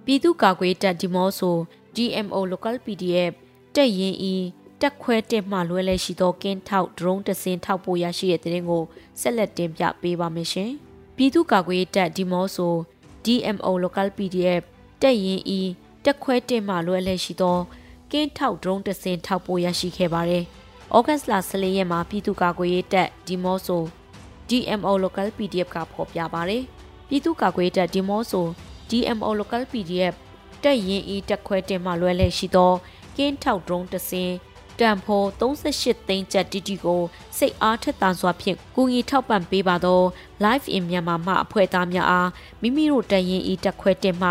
[0.04, 1.56] ပြည်သူ့ကာကွယ်တပ်ဒီမော့ဆို
[1.96, 3.32] DMO Local PDF
[3.75, 4.34] တက်ရင်ဤ
[4.80, 8.82] တတက်ခွဲတက်မှလွဲလဲရှိသောကင်းထောက်ဒရုန်းတစင်းထောက်ပို့ရရှိတဲ့တဲ့ရင်ကို
[9.20, 10.70] ဆက်လက်တင်ပြပေးပါမယ်ရှင်။
[11.16, 12.75] ပြည်သူ့ကာကွယ်ရေးတပ်ဒီမော့ဆို
[13.25, 14.62] DMO Local PDF
[15.02, 15.61] တက်ရင်ဤ
[16.04, 17.58] တက်ခွဲတက်မှလွဲလဲရှိသော
[18.12, 20.44] ကင်းထောက်ဒရုန်းတစင်းထောက်ပို့ရရှိခဲ့ပါတယ်။
[20.96, 23.82] ဩဂတ်စ်လ14ရက်မှာပြည်သူ့ကာကွယ်ရေးတပ်ဒီမော့ဆို
[24.49, 26.62] DMO Local PDF ကဖော်ပြပါတယ်။
[27.08, 28.46] ပြည်သူ့ကာကွယ်တပ်ဒီမော့ဆို
[28.94, 30.14] DMO Local PDF
[30.62, 32.72] တက်ရင်ဤတက်ခွဲတင်မှလွဲလဲရှိသော
[33.16, 34.34] ကင်းထောက်ဒရုန်းတစင်း
[34.78, 37.02] တန်ဖိုး38သိန်းကျပ်တီတီကို
[37.36, 40.00] စိတ်အားထက်သန်စွာဖြင့်ကူညီထောက်ပံ့ပေးပါသော
[40.44, 44.30] Live in Myanmar မှအဖွဲ့သားများအားမိမိတို့တရင်ဤတက်ခွဲတင်မှ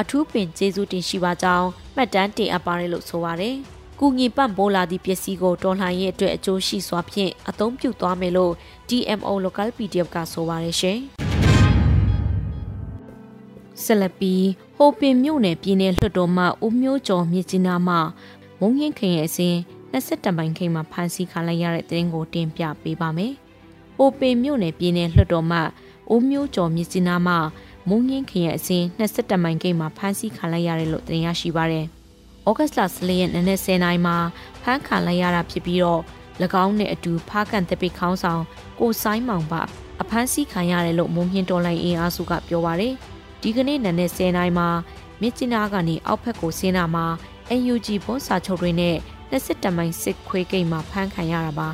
[0.00, 3.56] အထူးပင်ကျေးဇူးတင်ရှိပါကြောင်းမှတ်တမ်းတင်အပ်ပါတယ်လို့ဆိုပါတယ်။
[4.00, 8.52] ကူညီပံ့ပိုးလာသည့်ပစ္စည်းကိုတော်လှန်ရေးအတွက်အကျိုးရှိစွာဖြင့်အသုံးပြုသွားမယ်လို့
[8.88, 11.00] DMO Local PDF ကဆိုပါတယ်ရှင်။
[13.84, 14.46] ဆက်လက်ပြီး
[14.76, 17.96] ဟိုပင်မြို့နယ်ပြည်နယ်လွှတ်တော်မှဦးမျိုးကျော်မြစ်ကြီးနားမှ
[18.60, 19.54] မုံရင်ခင်ရဲ့အစဉ်
[19.92, 23.32] 27မိုင်ခိန်မှာဖမ်းဆီးခံလိုက်ရတဲ့တဲ့ရင်ကိုတင်ပြပေးပါမယ်။
[23.96, 25.58] ဟိုပင်မြို့နယ်ပြည်နယ်လွှတ်တော်မှ
[26.14, 27.34] ဦးမျိုးကျော်မြစ်ကြီးနားမှ
[27.88, 31.86] မုံရင်ခင်ရဲ့အစဉ်27မိုင်ခိန်မှာဖမ်းဆီးခံလိုက်ရတယ်လို့တင်ရရှိပါရတယ်။
[32.48, 34.16] ဩဂတ်စ်လ14ရက်နေ့10နိုင်မှာ
[34.62, 36.02] ဖမ်းခံလိုက်ရတာဖြစ်ပြီးတော့၎
[36.64, 38.42] င်းနဲ့အတူဖားကန်တပိခေါင်းဆောင်
[38.80, 39.62] ကိုဆိုင်မောင်ပါ
[40.02, 42.94] အဖမ်းဆီးခံရတယ်လို့မုံမြင့်တော်လိုင်းအင်အားစုကပြောပါရယ်
[43.42, 44.68] ဒီကနေ့နနက်10နိုင်မှာ
[45.20, 47.06] မြစ်ကြီးနားကနေအောက်ဘက်ကိုဆင်းတာမှာ
[47.72, 48.96] UNG ဘွန်းစာချုပ်တွေနဲ့
[49.30, 51.68] လက်စစ်တမိုင်စစ်ခွေးကိတ်မှာဖမ်းခံရတာပါ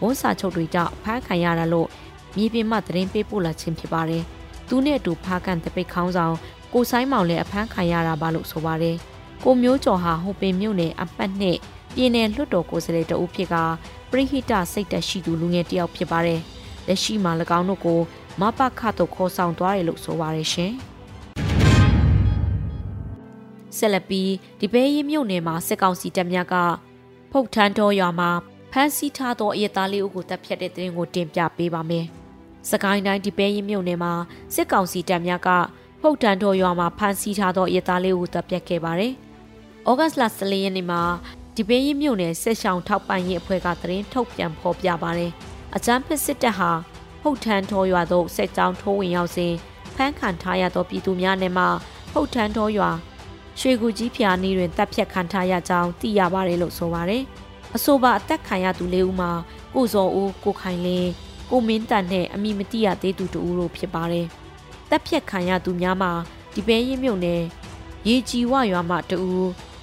[0.00, 1.88] ဘွန်းစာချုပ်တွေကြောင့်ဖမ်းခံရတာလို့
[2.36, 4.22] မြေပြင်မှသတင်းပေးပို့လာခြင်းဖြစ်ပါတယ်
[4.68, 6.34] သူနဲ့အတူဖားကန်တပိတ်ခေါင်းဆောင်
[6.72, 8.96] ကိုဆိုင်မောင်လည်းအဖမ်းခံရတာပါလို့ဆိုပါတယ်
[9.44, 11.56] ကိုမျိုးကျော်ဟာဟိုပင်မြို့နယ်အပတ်နဲ့
[11.94, 13.56] ပြည်နယ်လွှတ်တော်ကိုယ်စားလှယ်တအုပ်ဖြစ်က
[14.10, 16.40] ပရိဟိတစိတ်သက်ရှိသူလူငယ်တယောက်ဖြစ်ပါတယ်
[16.86, 18.00] လက်ရှိမှာ၎င်းတို့ကို
[18.40, 20.74] မပခတ်ခေါ်ဆောင်သွားတယ်လို့ဆိုပါတယ်ရှင်။
[23.78, 24.30] ဆက်လက်ပြီး
[24.60, 26.54] ဒီပဲရီမြို့နယ်မှာစစ်ကောင်စီတပ်များက
[27.32, 28.30] ဖုတ်ထန်းတော်ရွာမှာ
[28.72, 32.06] ဖမ်းဆီးထားသောအရသားလေးဦးကိုတပ်ဖြတ်တဲ့တဲ့ရင်ကိုတင်ပြပေးပါမယ်။
[32.70, 34.12] စကိုင်းတိုင်းဒီပဲရီမြို့နယ်မှာ
[34.54, 35.48] စစ်ကောင်စီတပ်များက
[36.00, 39.12] ဖုတ်ထန်းတော်ရွာမှာဖမ်းဆီးထားသောအရသားလေးဦးကိုတပ်ဖြတ်ခဲ့ပါတယ်။
[39.88, 41.00] ဩဂတ်လ14ရက်နေ့မှာ
[41.56, 45.32] ဒီပဲရီမြို့နယ်ဆက်ဆောင်ထောက်ပံ့ရေးအဖွဲ့ကသတင်းထုတ်ပြန်ဖော်ပြပါတယ်။
[45.76, 46.70] အကြမ်းဖက်စစ်တပ်ဟာ
[47.22, 49.54] ဖုတ်ထန်းတော်ရွာသို့စစ်ကြောင်းထိုးဝင်ရောက်စဉ်
[49.94, 51.64] ဖမ်းခံထားရသောပြည်သူများနဲ့မှ
[52.12, 52.90] ဖုတ်ထန်းတော်ရွာ
[53.60, 57.22] ရွှေကူကြီးဖျာနီးတွင်တပ်ဖြတ်ခံထားရကြောင်းသိရပါတယ်လို့ဆိုပါတယ်။
[57.76, 59.30] အဆိုပါအသက်ခံရသူလေးဦးမှာ
[59.74, 61.10] ကိုဇော်ဦးကိုခိုင်လင်း
[61.50, 64.26] ကိုမင်းတန်နဲ့အမိမတိရသေးသူတူတို့ဖြစ်ပါတယ်။
[64.90, 66.12] တပ်ဖြတ်ခံရသူများမှာ
[66.54, 67.42] ဒီပဲရင်မြုံနယ်
[68.08, 69.20] ရေကြီးဝရွာမှတူ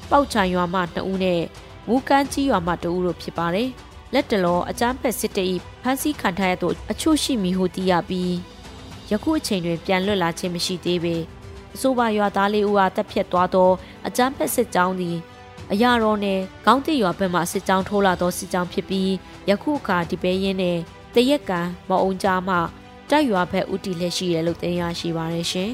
[0.09, 1.41] ပေါက်ချံရွာမှ2ဦးနဲ့
[1.87, 3.69] မူကန်းကြီးရွာမှ2ဦးတို့ဖြစ်ပါတယ်။
[4.13, 5.47] လက်တလောအကြမ်းဖက်စစ်တပ်၏
[5.81, 8.33] ဖမ်းဆီးခံထားရသောအချို့ရှိမည်ဟုသိရပြီး
[9.11, 11.15] ယခုအချိန်တွင်ပြန်လွတ်လာခြင်းမရှိသေးပေ
[11.75, 13.69] အဆိုပါရွာသားလေးဦးအားတပ်ဖြတ်သွားသော
[14.07, 15.17] အကြမ်းဖက်စစ်ကြောင်းသည်
[15.71, 19.11] အရာတော်နယ်ကောင်းတိရွာဘက်မှစစ်ကြောင်းထိုးလာသောစစ်ကြောင်းဖြစ်ပြီး
[19.49, 20.77] ယခုအခါဒီပဲရင်နဲ့
[21.15, 22.55] တရက်ကံမအုံကြားမှ
[23.09, 25.71] တိုက်ရွာဘက်ဦးတည်လက်ရှိရလို့တင်ရရှိပါရရှင်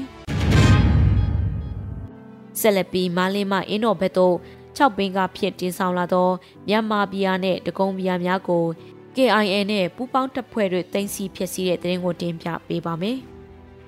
[2.60, 4.36] ဆက်လက်ပြီးမာလင်းမအင်းတော်ဘက်သို့
[4.76, 6.30] 6ပင်းကဖြစ်တင်ဆောင်လာသော
[6.68, 8.64] မြန်မာပြည်အားနဲ့တကုံပြည်အားများကို
[9.14, 13.18] KIA နဲ့ပူးပေါင်းတပ်ဖွဲ့တွေတင်စီဖြစ်စီတဲ့တဲ့ရင်ကိုတင်ပြပေးပါမယ်။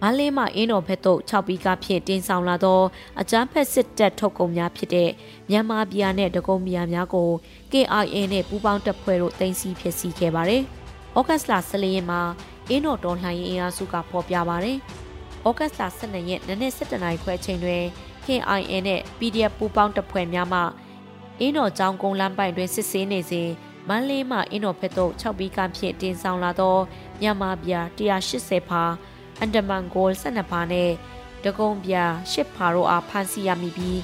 [0.07, 2.81] မလင်းမအင်းတော်ဘက်သို့6ပီးကဖြင့်တင်ဆောင်လာသော
[3.21, 5.11] အကြမ်းဖက်စစ်တပ်ထုတ်ကုန်များဖြစ်တဲ့
[5.51, 7.31] မြန်မာပြည်နဲ့ဒဂုံပြည်များကို
[7.73, 10.63] KIA နဲ့ပူးပေါင်းတပ်ဖွဲ့တို့တင်စီဖြစ်စီခဲ့ပါတယ်။
[11.19, 12.21] ဩဂတ်စ်လ14ရက်မှာ
[12.69, 14.79] အင်းတော်တော်လှန်ရေးအင်အားစုကဖော်ပြပါတယ်။
[15.49, 17.83] ဩဂတ်စ်လ12ရက်နေ့နေ့7နာရီခွဲချိန်တွင်
[18.27, 20.61] KIA နဲ့ PDF ပူးပေါင်းတပ်ဖွဲ့များမှ
[21.41, 23.49] အင်းတော်ကျောင်းကုန်းလမ်းပိုင်တွင်စစ်ဆေးနေစဉ်
[23.89, 26.77] မန်းလေးမှအင်းတော်ဘက်သို့6ပီးကဖြင့်တင်ဆောင်လာသော
[27.21, 28.85] မြန်မာပြည်180ဖာ
[29.41, 30.91] အန်ဒမန်ဂိုး12ပါးနဲ့
[31.45, 31.95] ဒဂုံပြ
[32.33, 33.99] 10ပါးတို့အားဖမ်းဆီးရမိပြီး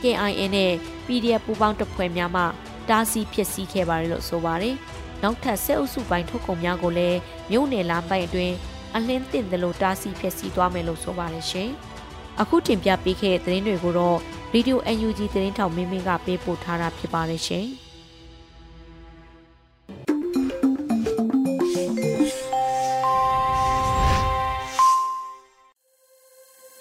[0.00, 0.72] KIA နဲ့
[1.06, 2.42] PDF ပူးပေါင်းတပ်ဖွဲ့များမှ
[2.88, 4.76] တားဆီးဖြစ်စည်းခဲ့ပါတယ်လို့ဆိုပါတယ်။
[5.22, 7.18] နောက်ထပ်စစ်အုပ်စုပိုင်းထုတ်ကုန်များကိုလည်း
[7.50, 8.54] မြို့နယ်လမ်းပိုင်းအတွင်း
[8.94, 11.70] အလင်းတင်တယ်လို့တားဆီးဖြစ်စည်းသွားမယ်လို့ဆိုပါတယ်ရှင်။
[12.40, 14.18] အခုတင်ပြပေးခဲ့တဲ့သတင်းတွေကိုတော့
[14.54, 17.66] Radio UNG သတင်းထောက်မင်းမင်းကပေးပို့ထားတာဖြစ်ပါတယ်ရှင်။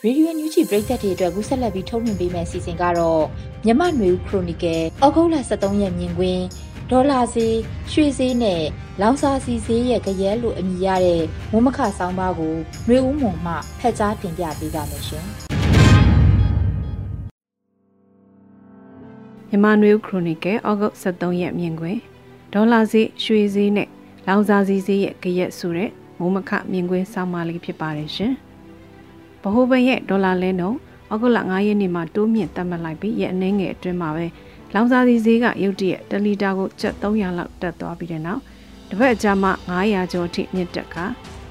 [0.08, 3.24] ရေဒီယိုညူချီပရိသတ်တွေအတွက်ကူးဆက်လက်ပြီးထုတ်လွှင့်ပေးမယ့်အစီအစဉ်ကတော့
[3.66, 6.44] မြမနွေဦးခရိုနီကယ်အောက်ဂုတ်လ23ရက်မြင်ကွင်း
[6.92, 7.48] ဒေါ်လာစီ
[7.92, 8.62] ရွှေစည်းနဲ့
[9.02, 12.56] လောင်စာစီစည်းရဲ့ကြရဲလိုအမည်ရတဲ့မုံမခဆောင်းပါးကို
[12.88, 15.26] နွေဦးမုံမှဖက်ကြားတင်ပြပေးပါမယ်ရှင်
[19.50, 22.00] မြမနွေဦးခရိုနီကယ်အောက်ဂုတ်23ရက်မြင်ကွင်း
[22.54, 23.90] ဒေါ်လာစီရွှေစည်းနဲ့
[24.28, 25.90] လောင်စာစီစည်းရဲ့ကြရက်ဆိုတဲ့
[26.20, 28.34] မုံမခမြင်ကွင်းဆောင်းပါးလေးဖြစ်ပါတယ်ရှင်။
[29.46, 30.78] ဗဟိုဘဏ်ရဲ့ဒေါ်လာလဲနှုန်း
[31.12, 34.26] ဩဂုတ်လ9ရက်နေ့မှာတိုးမြင့်သတ်မှတ်လိုက်ပြီးရက်အနည်းငယ်အတွင်းမှာပဲ
[34.74, 38.42] လောင်စာစီဈေးကရုတ်တရက်1လီတာကိုကျပ်300လောက်တက်သွားပြီးတဲ့နောက်
[38.90, 40.96] တစ်ပတ်အကြာမှ900ကျော်အထိမြင့်တက်က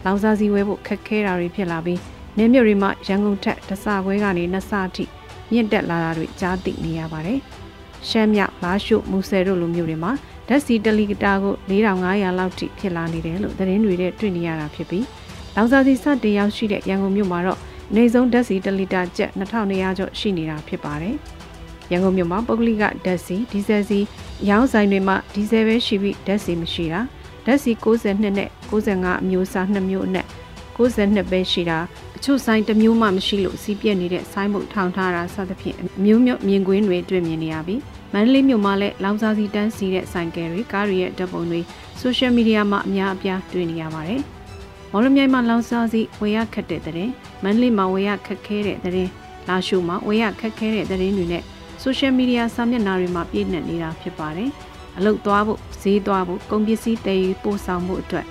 [0.04, 2.00] လောင်စာစီဝဲဖို့ခက်ခဲတာတွေဖြစ်လာပြီး
[2.37, 5.04] နေမြို့တွေမှာရန်ကုန်ထက်တဆခွဲကနေနှစ်ဆအထိ
[5.52, 7.38] မြင့်တက်လာတာတွေကြားသိနေရပါတယ်။
[8.09, 10.12] ရှမ်းမြောက်လာရှုမူဆယ်တို့လိုမျိုးတွေမှာ
[10.48, 15.07] ဓာတ်စီတလီတာကို4500လောက်ထိဖြစ်လာနေတယ်လို့သတင်းတွေနဲ့တွေ့နေရတာဖြစ်ပြီး
[15.57, 17.59] လောင်စာစီစတင်ရောက်ရှိတဲ့ရန်ကုန်မြို့မှာတော့
[17.94, 21.16] နေဆုံးဓာတ်စီတလီတာကျပ်2200ကျော်ရှိနေတာဖြစ်ပါတယ်။
[21.90, 24.00] ရန်ကုန်မြို့မှာပုဂ္ဂလိကဓာတ်စီဒီဇယ်စီ
[24.48, 27.00] ရောင်းဆိုင်တွေမှာဒီဇယ်ပဲရှိပြီးဓာတ်စီမရှိတာ
[27.46, 30.26] ဓာတ်စီ62နဲ့65အမျိုးအစား2မျိုးအနက်
[30.76, 31.78] 62ပဲရှိတာ
[32.16, 37.80] အချို့ဆိုင်တစ်မျိုးမှမရှိလို့စီးပြက်နေတဲ့ဆိုင်းဘုတ်ထောင်ထားတာစသဖြင့်အမျိုးမျိုးမြင်ကွင်းတွေတွေ့မြင်နေရပြီး
[38.12, 41.60] မန္တလေးမြို့မှာလည်းလောင်စာစီတန်းစီတဲ့ဆိုင်ကယ်တွေကားတွေရဲ့ဓာတ်ပုံတွေ
[42.00, 44.22] ဆိုရှယ်မီဒီယာမှာအများအပြားတွေ့နေရပါတယ်။
[44.96, 47.11] မော်လမြိုင်မှာလောင်စာစီဝယ်ရခက်တဲ့တဲ့
[47.42, 49.09] မန္တလေးမှာဝယ်ရခက်ခဲတဲ့တဲ့
[49.48, 51.42] လာရှိုးမှာဝယ်ရခက်ခဲတဲ့တဲ့တွေနဲ့
[51.83, 54.50] ဆိုရှယ်မီဒီယာစာမျက်နှာတွေမှာပြည့်နှက်နေတာဖြစ်ပါတယ်။
[54.96, 58.26] အလုတ်သွားဖို့ဈေးသွားဖို့ကုန်ပစ္စည်းတည်ယူပို့ဆောင်မှုအတွက်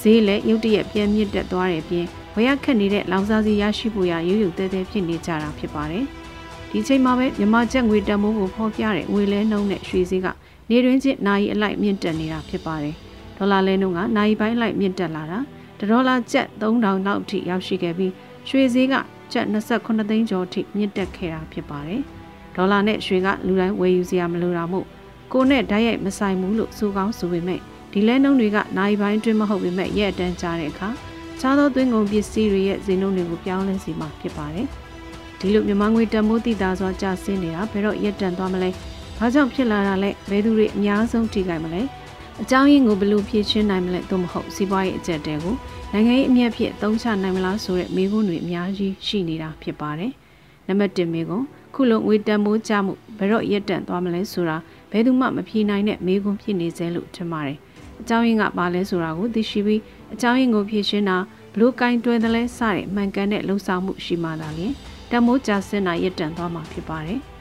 [0.00, 6.04] ဈေးလည်းရုတ်တရက်ပြန်မြင့်တက်သွားတဲ့အပြင်ဝယ်ရခက်နေတဲ့လောင်စာစီရရှိဖို့ရရုပ်ရုပ်တဲတဲဖြစ်နေကြတာဖြစ်ပါတယ်။
[6.70, 10.26] ဒီချိန်မှာပဲမြန်မာကျပ်ငွေတန်ဖိုးကိုဖော်ပြတဲ့ငွေလဲနှုန်းနဲ့ရွှေဈေးက
[10.70, 12.94] နေတွင်းချင်းနိုင်အလိုက်မြင့်တက်နေတာဖြစ်ပါတယ်။
[13.36, 15.40] ဒေါ်လာလဲနှုန်းကနိုင်ပိုင်းလိုက်မြင့်တက်လာတာ
[15.80, 18.12] ဒေါ်လာကျပ်3000လောက်အထိရောက်ရှိခဲ့ပြီး
[18.48, 18.94] ရွှေဈေးက
[19.32, 22.02] ကျပ်28သိန်းကျော်အထိမြင့်တက်ခဲ့တာဖြစ်ပါတယ်။
[22.56, 24.86] ဒေါ်လာနဲ့ရွှေကလူတိုင်းဝယ်ယူစရာမလိုတာမို့
[25.32, 27.60] ကိုနဲ့ဓာတ်ရိုက်မဆိုင်ဘူးလို့ဆိုကောင်းဆိုပေမဲ့
[27.92, 30.88] ဒီလဲနှုန်းတွေကနိုင်ပိုင်းတွင်းမဟုတ်ပေမဲ့ရဲ့အတန်းကြားတဲ့အခါ
[31.40, 34.66] ခြားသောသွင်းကုန်ပစ္စည်းတွေရဲ့ဈေးနှုန်းတွေကိုပြောင်းလဲစီမှာဖြစ်ပါတယ်။
[35.40, 38.70] ဒီလိုမြန်မာငွေတန်ဖိုးတည်တာစွာကျဆင်းနေတာဘယ်တော့ရက်တန်သွားမလဲ။
[39.18, 41.82] ဘာကြောင့်ဖြစ်လာတာလဲ။ဘယ်သူတွေအများဆုံးထိခိုက်မလဲ။
[42.42, 45.54] အကြောင်းရင်းကိုဘယ်လိုဖြေရှင်းနိုင်မလဲသို့မဟုတ်စီးပွားရေးအကျပ်တဲကို
[45.92, 50.12] နိုင်ငံရေးအမြတ်ဖြစ်သုံးချနိုင်မလားဆိုတဲ့မေးခွန်းတွေအများကြီးရှိနေတာဖြစ်ပါတယ်။
[50.66, 54.56] နံပါတ်1မေးခွန်းခုလုံးငွေတန်ဖိုးကျမှုဘယ်တော့ရက်တန်သွားမလဲဆိုတာ
[54.90, 57.58] ဘယ်သူမှမဖြေနိုင်တဲ့မေးခွန်းဖြစ်နေစေလို့ထင်ပါတယ်။
[58.00, 59.80] အကြောင်းရင်းကဘာလဲဆိုတာကိုသိရှိပြီး
[60.14, 61.16] အကြောင်းရင်းကိုဖြေရှင်းတာ
[61.52, 64.72] ဘလို့ကင်တွယ်တယ်လဲစတဲ့မှန်ကန်တဲ့လှုပ်ဆောင်မှုရှိမှသာလျှင်
[65.10, 67.20] တမိုးကြဆင်းတာရတန်သွားမှာဖြစ်ပါတယ်။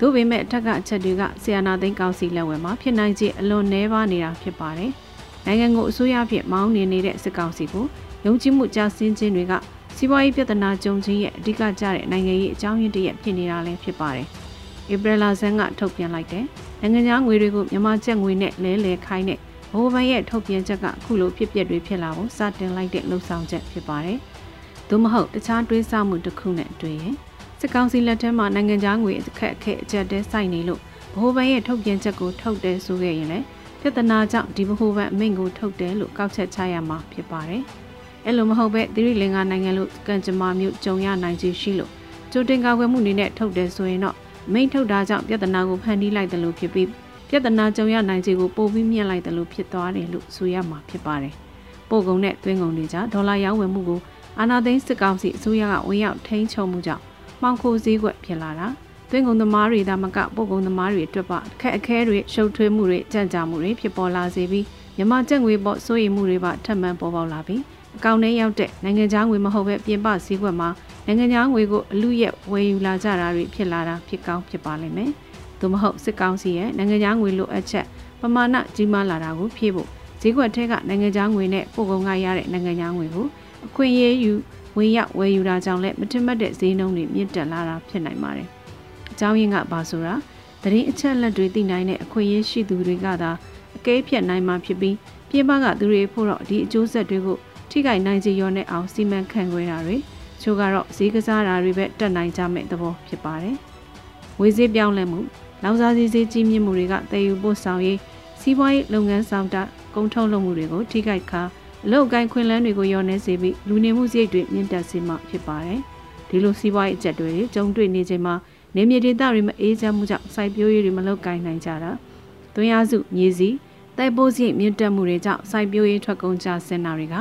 [0.00, 4.90] သို့ပေမဲ့အထက်ကအချက်တွေကဆီယနာသိန်းကောင်းစီလက်ဝဲမှာဖြစ်နိုင်ခြေအလွန်နှဲပါနေတာဖြစ်ပါတယ်။
[5.46, 7.86] နိုင်ငံကိုအစိုးရဖြစ်မောင်းနေနေတဲ့စစ်ကောင်စီကို
[8.24, 9.52] ယုံကြည်မှုကြဆင်းခြင်းတွေက
[9.96, 14.26] စီးပွားရေးပြဿနာကြုံခြင်းရဲ့အဓိကကျတဲ့နိုင်ငံရေးအကြောင်းရင်းတည်းဖြစ်နေတာလည်းဖြစ်ပါတယ်။
[14.92, 16.44] ဧပြီလဆန်းကထုတ်ပြန်လိုက်တဲ့
[16.80, 19.38] နိုင်ငံခြားငွေတွေကိုမြန်မာကျပ်ငွေနဲ့လဲလှယ်ခိုင်းတဲ့
[19.72, 24.18] ဘိုးဘန်ရဲ့ထုတ်ပြန်ချက်ကအခုလိုဖြစ်ပျက်တွေဖြစ်လာဖို့စတင်လိုက်တဲ့လှုပ်ဆောင်ချက်ဖြစ်ပါတယ်။
[24.88, 27.14] သို့မဟုတ်တခြားတွေးဆမှုတစ်ခုနဲ့တွေ့ရင်
[27.62, 30.80] စစ်ကောင်စီလက်ထက်မှာနိုင်ငံခြားငွေအခက်အခဲအကျပ်တဲစိုက်နေလို့
[31.16, 33.46] ဘိုးဘန်ရဲ့ထုတ်ပြန်ချက်ကိုထုတ်တယ်ဆိုခဲ့ရင်လည်း
[33.80, 37.62] ပြဿနာကြောင့်ဒီဘိုးဘန်အမိန့်ကိုထုတ်တယ်လို့ကောက်ချက်ချရမှာဖြစ်ပါတယ်။
[38.26, 41.90] အဲ့လိုမဟုတ်ပဲသီရိလင်္ကာနိုင်ငံလို့ကံကြမ္မာမျိုးကြုံရနိုင်ခြေရှိလို့
[42.32, 44.16] ကြိုတင်ကာကွယ်မှုအနေနဲ့ထုတ်တယ်ဆိုရင်တော့
[44.52, 46.88] မိန့်ထုတ်တာကြောင့်ပြဿနာကိုဖန်တီးလိုက်တယ်လို့ဖြစ်ပြီး
[47.28, 51.34] ပြဿနာကြုံရနိုင်ခြေကိုပိုပြီးမြင့်လိုက်တယ်လို့ဖြစ်သွားတယ်လို့ဆိုရမှာဖြစ်ပါတယ်။
[51.88, 54.00] ပို့ကုန်နဲ့သွင်းကုန်တွေကြောင့်ဒေါ်လာရောင်းဝယ်မှုကို
[54.38, 57.02] အာဏာသိမ်းစစ်ကောင်စီအစိုးရကဝင်ရောက်ထိန်းချုပ်မှုကြောင့်
[57.40, 58.66] မှောင်ခိုစည်းကွက်ဖြစ်လာတာ
[59.10, 64.64] သွင်းကုန်သမားတွေဒါမကပို့ကုန်သမားတွေအတွက်ပါအခက်အခဲတွေရှုပ်ထွေးမှုတွေကြံ့ကြာမှုတွေဖြစ်ပေါ်လာစေပြီး
[64.96, 67.60] မြမကျက်ငွေပေါ်စိုးရိမ်မှုတွေပါထပ်မံပေါ်ပေါက်လာပြီး
[67.96, 70.68] အကောင့်ထဲရောက်တဲ့နိုင်ငံခြားငွေမဟုတ်ပဲပြင်ပစည်းကွက်မှာ
[71.06, 75.10] နိုင်ငံခြားငွေကိုအလူရက်ဝယ်ယူလာကြတာတွေဖြစ်လာတာဖြစ်ကောင်းဖြစ်ပါလိမ့်မယ်။
[75.60, 77.86] သို့မဟုတ်စစ်ကောင်စီရဲ့နိုင်ငံခြားငွေလိုအပ်ချက်
[78.20, 79.88] ပမာဏကြီးမားလာတာကိုဖြည့်ဖို့
[80.20, 83.26] ဈေးကွက်ထဲကနိုင်ငံခြားငွေနဲ့ပို့ကုန်ကရတဲ့နိုင်ငံခြားငွေကို
[83.66, 84.32] အခွင့်အရေးယူ
[84.80, 88.48] ဝင်ရောက်ဝယ်ယူတာကြောင့်လည်းမထင်မှတ်တဲ့ဈေးနှုန်းတွေမြင့်တက်လာတာဖြစ်နိုင်ပါတယ်။
[89.12, 90.14] အကြောင်းရင်းကဘာဆိုတာ
[90.62, 93.30] သတင်းအချက်လက်တွေသိနိုင်တဲ့အခွင့်အရေးရှိသူတွေကသာ
[93.76, 94.96] အကဲဖြတ်နိုင်မှာဖြစ်ပြီး
[95.30, 97.38] ပြည်ပကသူတွေဖို့တော့ဒီအကျိုးဆက်တွေကို
[97.70, 99.96] ထိခိုက်နိုင်စေရောနဲ့အောင်စီမံခန့်ခွဲတာတွေ
[100.42, 103.56] ချို့ကတော့ဈေးကစားတာတွေပဲတက်နိုင်ကြမဲ့သဘောဖြစ်ပါတယ်။
[104.40, 105.20] ဝေဈေးပြောင်းလဲမှု
[105.62, 107.98] လောင်စာစီစေးကြီးမြင့်မှုတွေကတည်ယူပို့ဆောင်ရေး
[108.40, 109.62] စီးပွားရေးလုပ်ငန်းဆောင်တာ
[109.94, 111.42] ကုန်ထုတ်လုပ်မှုတွေကိုထိခိုက်ခါ
[111.84, 115.80] အလုပ်ကိုင်းခွင်လန်းတွေကိုရောနေစေပြီးလူနေမှုစရိတ်တွေမြင့်တက်စေမှဖြစ်ပါတယ်။
[116.28, 118.34] ဒီလိုစီးပွားရေးအကျက်တွေကြုံတွေ့နေချိန်မှာ
[118.76, 121.90] နေမြေဒေသတွေမအေးချမ်းမှုကြောင့်စိုက်ပျိုးရေးတွေမလုပ်ကိုင်းနိုင်ကြတာ။
[122.54, 123.48] သွင်းအားစုမြေစီ
[123.96, 127.14] တိုက်ပိုးစရိတ်မြင့်တက်မှုတွေကြောင့်စိုက်ပျိုးရေးထွက်ကုန်ကြဆင်းတာတွေက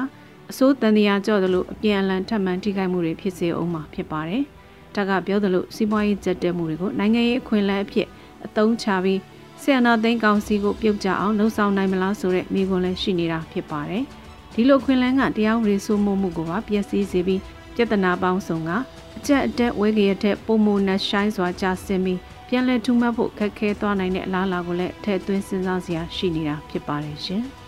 [0.50, 4.44] အစိုးတန်တရားကြော့သလိုအပြန်အလှန်ထပ်မံထိခိုက်မှုတွေဖြစ်စေအောင်မှာဖြစ်ပါတယ်။
[4.96, 8.08] တကပြောသလိုစီးပွားရေးကျက်တက်မှုတွေကိုနိုင်ငံရေးအခွင့်အလမ်းအဖြစ်
[8.46, 9.20] အသုံးချပြီး
[9.62, 14.06] ဆီယနာသိန်းကောင်စီကိုပြုတ်ကြအောင်လှုံ့ဆော်နိုင်မလားဆိုတဲ့မိကွန်းလည်းရှိနေတာဖြစ်ပါတယ်။
[14.62, 17.42] ဒီလိုခွင်လန်းကတရားဥပဒေစိုးမိုးမှုကိုပါပျက်စီးစေပြီး
[17.76, 18.72] ပြဿနာပေါင်းစုံက
[19.18, 27.44] အကြက်အတက်ဝဲကြရတဲ့ပုံမနဲ့ရှိုင်းစွာကြာဆင်းပြီးပြန်လည်ထူးမှတ်ဖို့ခက်ခဲသွားနိုင်တဲ့အလားအလာကိုလည်းထည့်သွင်းစဉ်းစားစရာရှိနေတာဖြစ်ပါတယ်ရှင်။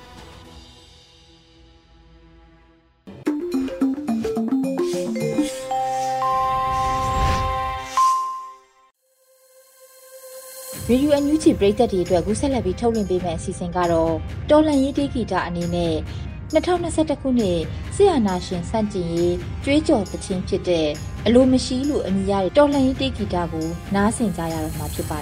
[10.90, 14.14] ရရေဒီယိုအန်ယူဂျီပရိသတ်တွေအတွက်ကူးဆက်လက်ပြီးထုတ်လွှင့်ပေးမယ့်အစီအစဉ်ကတော့
[14.50, 15.96] တော်လန်ရေးတေးဂီတအနေနဲ့
[16.54, 17.60] 2021ခုနှစ်
[17.96, 20.88] ဆီယနာရှင်စန့်ကျင်ရေးကြွေးကြော်သချင်းဖြစ်တဲ့
[21.26, 25.18] အလိုမရှိလို့အမည်ရတဲ့တော်လန်ရေးတေးဂီတကိုနားဆင်ကြရတော့မှာဖြစ်ပါ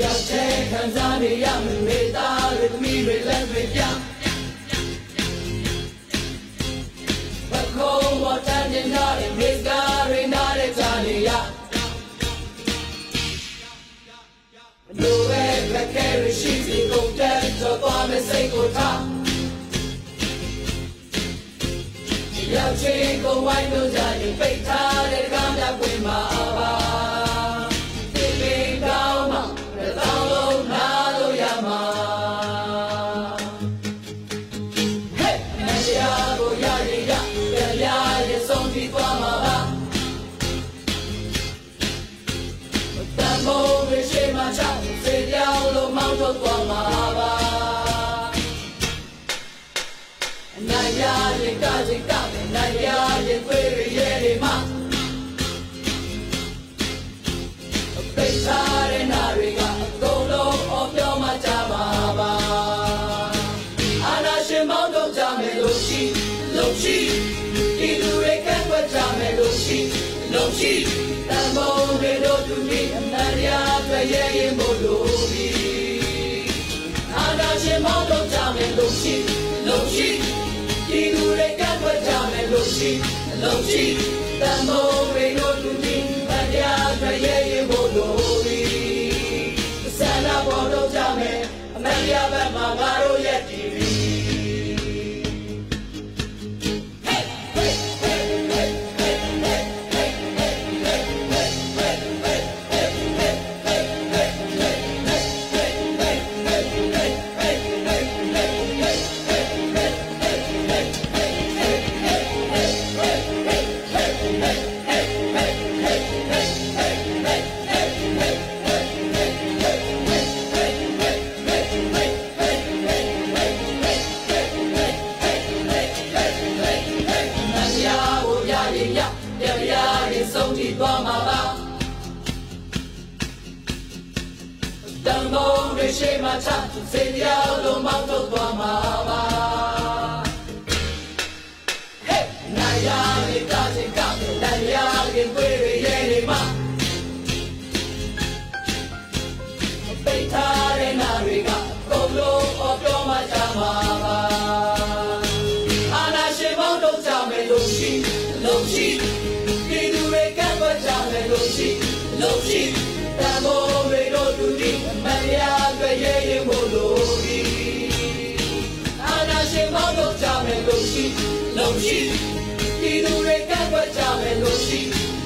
[0.00, 0.50] တယ်ရှင်။
[22.54, 24.87] ရောက်ချင်းကိုဝိုင်းလို့ကြရင်ပိတ်ထား
[50.58, 51.02] အနိုင်ရ
[51.42, 52.12] ရင်ကစိတ်က
[52.54, 52.86] နိုင်ရ
[53.26, 53.57] ရင်
[82.80, 82.96] မယ်
[83.42, 85.57] လို့ရှိလို့ရှိတန်ဖိုးတွေတို့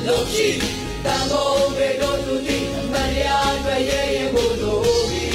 [0.06, 0.48] လို့ရှိ
[1.04, 2.58] တန်ဖိုးတွေတို့သူဒီ
[2.92, 5.26] မတရားတွေ့ရဲ့ရင်မို့လို့ဒီ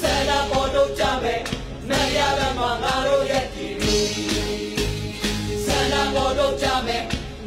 [0.00, 1.40] ဆန္ဒပေါ်တော့ကြမယ်
[1.88, 3.68] မရဘက်မှာငါတို့ရဲ့ဒီ
[5.66, 7.02] ဆန္ဒပေါ်တော့ကြမယ်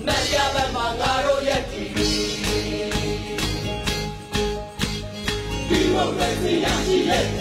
[0.05, 7.39] မတရားဘက်မှာငါတို့ရဲ့ဒီဒီမိုကရေစီရရှိရဲ့ဟိုးရ